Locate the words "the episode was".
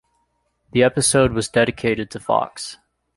0.71-1.47